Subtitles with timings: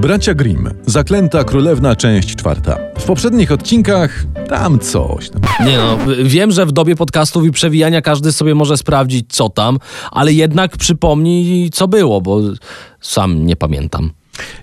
[0.00, 2.78] Bracia Grimm, Zaklęta Królewna, część czwarta.
[2.98, 5.30] W poprzednich odcinkach tam coś.
[5.66, 9.78] Nie no, wiem, że w dobie podcastów i przewijania każdy sobie może sprawdzić co tam,
[10.10, 12.40] ale jednak przypomnij co było, bo
[13.00, 14.10] sam nie pamiętam.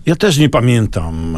[0.05, 1.37] Ja też nie pamiętam.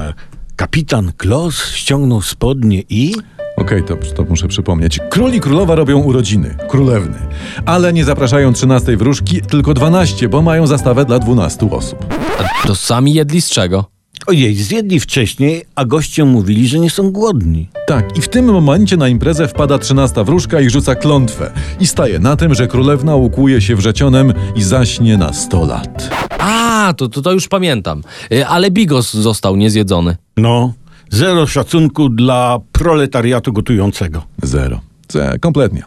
[0.55, 3.16] Kapitan Klos ściągnął spodnie i...
[3.57, 5.00] Okej, to, to muszę przypomnieć.
[5.09, 7.18] Król i królowa robią urodziny, królewny.
[7.66, 12.16] Ale nie zapraszają 13 wróżki, tylko 12, bo mają zastawę dla 12 osób.
[12.40, 13.86] A To sami jedli z czego?
[14.28, 17.70] Ojej, zjedli wcześniej, a goście mówili, że nie są głodni.
[17.88, 21.52] Tak, i w tym momencie na imprezę wpada 13 wróżka i rzuca klątwę.
[21.80, 26.09] I staje na tym, że królewna łukuje się wrzecionem i zaśnie na 100 lat.
[26.40, 28.04] A, to, to, to już pamiętam.
[28.31, 30.17] Y, Ale bigos został niezjedzony.
[30.38, 30.73] No,
[31.09, 34.23] zero szacunku dla proletariatu gotującego.
[34.44, 34.80] Zero.
[35.08, 35.84] Ce, kompletnie.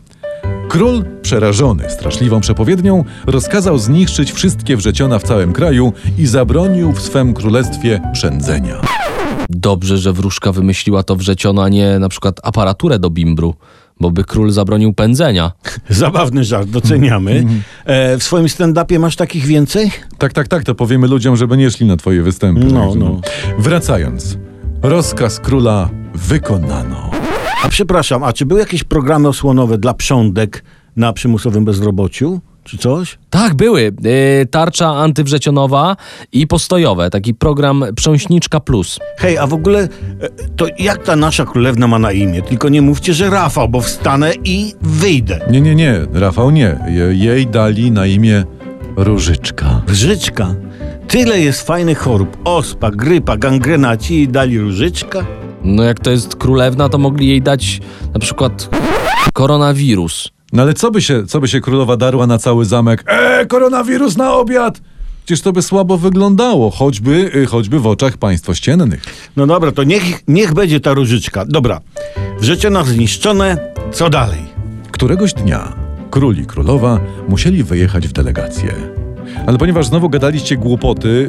[0.70, 7.34] Król, przerażony straszliwą przepowiednią, rozkazał zniszczyć wszystkie wrzeciona w całym kraju i zabronił w swym
[7.34, 8.80] królestwie przędzenia.
[9.48, 13.54] Dobrze, że wróżka wymyśliła to wrzeciono, a nie na przykład aparaturę do bimbru,
[14.00, 15.52] bo by król zabronił pędzenia.
[15.88, 17.44] Zabawny żart, doceniamy.
[17.84, 19.90] E, w swoim stand-upie masz takich więcej?
[20.18, 22.64] Tak, tak, tak, to powiemy ludziom, żeby nie szli na twoje występy.
[22.64, 23.20] No, no.
[23.58, 24.38] Wracając.
[24.82, 27.09] Rozkaz króla wykonano.
[27.64, 30.64] A przepraszam, a czy były jakieś programy osłonowe dla prządek
[30.96, 32.40] na przymusowym bezrobociu?
[32.64, 33.18] Czy coś?
[33.30, 33.92] Tak, były.
[34.42, 35.96] Y, Tarcza antywrzecionowa
[36.32, 37.10] i postojowe.
[37.10, 38.98] Taki program Prząśniczka Plus.
[39.18, 39.88] Hej, a w ogóle e,
[40.56, 42.42] to jak ta nasza królewna ma na imię?
[42.42, 45.40] Tylko nie mówcie, że Rafał, bo wstanę i wyjdę.
[45.50, 46.78] Nie, nie, nie, Rafał nie.
[46.88, 48.44] Je, jej dali na imię
[48.96, 49.82] Różyczka.
[49.88, 50.54] Różyczka.
[51.08, 52.36] Tyle jest fajnych chorób.
[52.44, 55.24] Ospa, grypa, gangrena, ci dali różyczka?
[55.64, 57.80] No jak to jest królewna, to mogli jej dać
[58.14, 58.68] na przykład
[59.32, 60.28] koronawirus.
[60.52, 63.04] No ale co by się, co by się królowa darła na cały zamek?
[63.08, 64.80] Eee, koronawirus na obiad!
[65.24, 69.02] Przecież to by słabo wyglądało, choćby, y, choćby w oczach państw ościennych.
[69.36, 71.44] No dobra, to niech, niech będzie ta różyczka.
[71.44, 71.80] Dobra,
[72.40, 74.40] wrzecionach zniszczone, co dalej?
[74.90, 75.72] Któregoś dnia
[76.10, 78.99] król i królowa musieli wyjechać w delegację.
[79.46, 81.28] Ale ponieważ znowu gadaliście głupoty,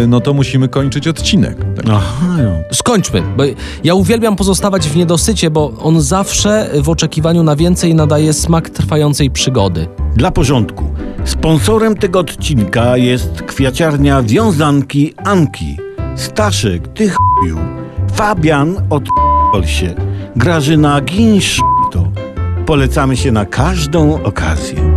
[0.00, 1.56] yy, no to musimy kończyć odcinek.
[1.76, 1.86] Tak.
[1.92, 2.50] Aha, no.
[2.72, 3.42] Skończmy, bo
[3.84, 9.30] ja uwielbiam pozostawać w niedosycie, bo on zawsze w oczekiwaniu na więcej nadaje smak trwającej
[9.30, 9.86] przygody.
[10.16, 10.84] Dla porządku,
[11.24, 15.76] sponsorem tego odcinka jest kwiaciarnia wiązanki Anki.
[16.16, 17.58] Staszek, ty chuju.
[18.12, 19.04] Fabian od
[19.66, 19.94] się.
[20.36, 21.60] Grażyna Ginsz
[21.92, 22.08] to.
[22.66, 24.94] Polecamy się na każdą okazję.